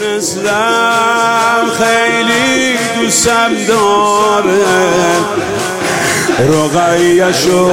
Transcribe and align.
دونستم 0.00 1.64
خیلی 1.78 2.76
دوستم 3.00 3.50
داره. 3.68 4.64
رقیشو 6.38 7.70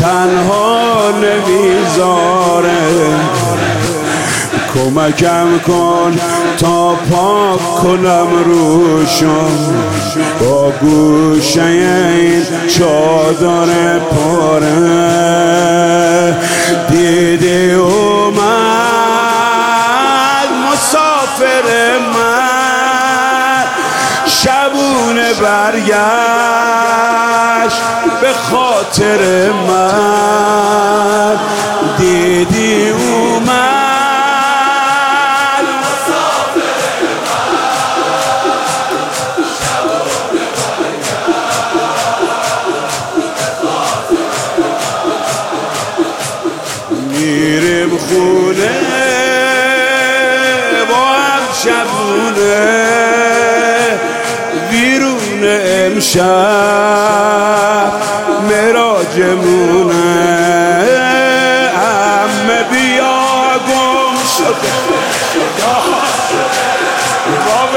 تنها 0.00 1.10
نمی‌ذاره. 1.10 2.78
کمکم 4.74 5.58
کن 5.66 6.18
تا 6.58 6.94
پاک 6.94 7.60
کنم 7.82 8.26
روشو. 8.44 9.48
با 10.40 10.70
گوشه 10.80 11.64
این 11.64 12.42
چادر 12.68 13.98
پاره. 13.98 14.76
دیدی 16.90 17.72
اومد 17.72 18.61
برگشت 25.42 25.92
به 28.20 28.32
خاطر 28.32 29.50
من. 29.52 31.36
دیدی 31.98 32.90
اومد. 32.90 33.72
میریم 47.10 47.98
خونه 47.98 48.80
با 50.88 50.94
هم 50.94 51.42
شبونه 51.64 53.11
امشب 55.86 56.22
مراجمونه 58.50 59.92
همه 61.76 62.62
بیا 62.70 63.18
گم 63.68 64.16
شده 64.36 64.72
ما 67.46 67.72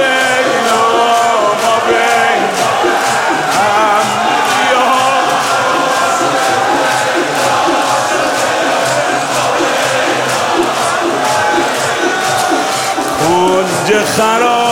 خراب 14.18 14.65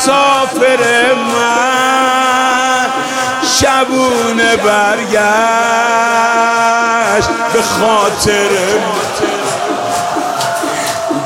مسافر 0.00 1.14
من 1.14 2.86
شبونه 3.58 4.56
برگشت 4.56 5.20
به 7.52 7.62
خاطر 7.62 8.48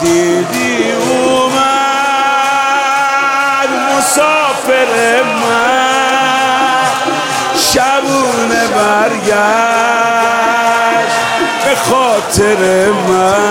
دیدی 0.00 0.92
اومد 0.92 1.64
مسافر 3.96 5.22
من 5.22 6.90
شبونه 7.56 8.62
برگشت 8.76 9.34
به 11.64 11.74
خاطر 11.74 12.90
من 13.08 13.44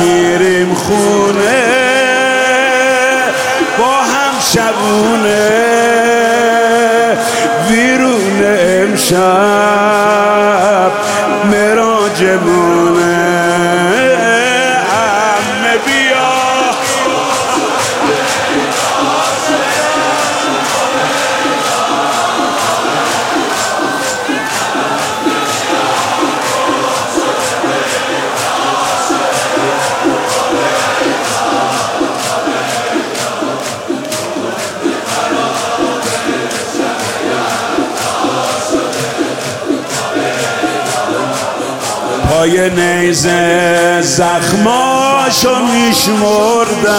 میریم 0.00 0.74
خونه 0.74 1.61
شبونه 4.54 5.48
ویرون 7.70 8.40
امشب 8.44 9.22
مراجمونه 11.50 12.81
پای 42.42 42.70
نیزه 42.70 44.00
زخماشو 44.00 45.54
میشمردم. 45.74 46.94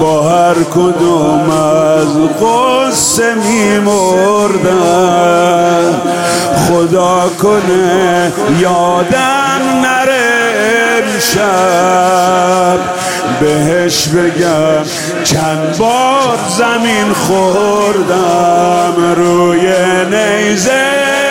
با 0.00 0.22
هر 0.22 0.54
کدوم 0.54 1.50
از 1.50 2.08
قصه 2.42 3.34
میمردم. 3.34 4.74
خدا 6.68 7.30
کنه 7.42 8.32
یادم 8.60 9.60
نره 9.82 10.52
امشب. 10.98 12.78
بهش 13.40 14.08
بگم 14.08 14.84
چند 15.24 15.78
بار 15.78 16.38
زمین 16.48 17.12
خوردم. 17.12 18.94
روی 19.16 19.72
نیزه 20.10 21.27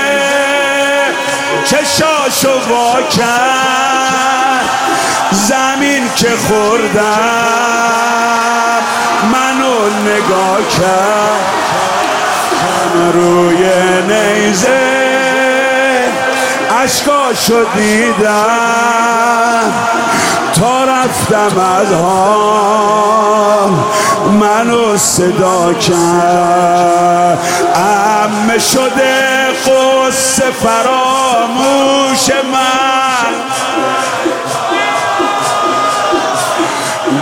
چشاشو 1.70 2.60
وا 2.70 3.02
کرد 3.02 4.70
زمین 5.32 6.10
که 6.16 6.30
خوردم 6.48 7.04
منو 9.32 9.90
نگاه 10.06 10.68
کرد. 10.70 11.58
روی 13.14 13.70
نیزه 14.08 14.80
اشکاشو 16.84 17.66
دیدم. 17.76 19.74
رفتم 21.08 21.60
از 21.60 21.94
حال. 21.94 23.72
منو 24.40 24.98
صدا 24.98 25.74
کرد. 25.74 27.40
امه 27.76 28.60
شده 28.60 29.48
قصه 29.66 30.44
فراموش 30.52 32.30
من. 32.54 33.34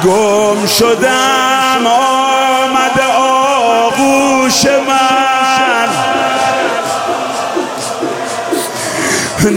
گم 0.03 0.65
شدم 0.65 1.87
آمده 1.87 3.05
آغوش 3.17 4.65
من. 4.65 5.45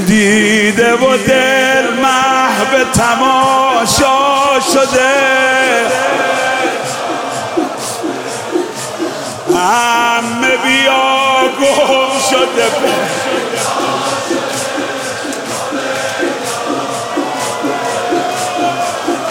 دیده 0.07 0.93
و 0.95 1.17
دل 1.17 1.68
محو 2.73 2.85
تماشا 2.85 4.61
شده. 4.73 5.15
همه 9.55 10.57
بیا 10.57 11.41
گم 11.61 12.21
شده. 12.31 12.69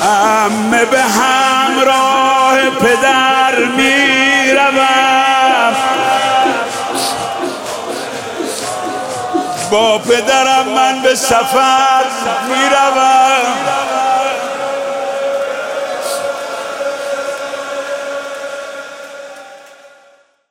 همه 0.04 0.86
به 0.86 1.02
همراه 1.02 2.70
پدر 2.70 3.56
می‌روم. 3.78 4.78
با 9.72 9.98
پدرم 9.98 10.68
من 10.76 11.02
به 11.02 11.16
سفر 11.16 12.06
می‌روم. 12.50 13.27